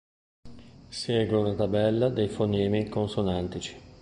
[1.03, 3.77] Segue una tabella dei fonemi consonantici.